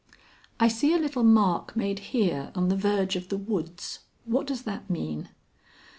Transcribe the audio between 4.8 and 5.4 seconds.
mean?"